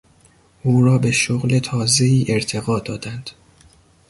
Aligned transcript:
او 0.63 0.81
را 0.83 0.97
به 0.97 1.11
شغل 1.11 1.59
تازهای 1.59 2.25
ارتقا 2.27 2.79
دادند. 2.79 3.29